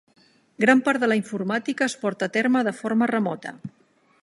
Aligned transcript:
Gran 0.63 0.79
part 0.87 1.03
de 1.03 1.09
la 1.11 1.17
informàtica 1.19 1.87
es 1.91 1.97
porta 2.05 2.29
a 2.31 2.35
terme 2.39 2.65
de 2.69 2.73
forma 2.81 3.11
remota. 3.15 3.57